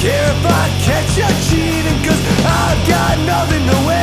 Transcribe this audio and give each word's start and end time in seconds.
care 0.00 0.32
if 0.32 0.46
I 0.46 0.64
catch 0.80 1.18
you 1.18 1.28
cheating, 1.44 1.98
cause 2.02 2.20
I've 2.42 2.88
got 2.88 3.18
nothing 3.26 3.66
to 3.68 3.86
win. 3.86 3.99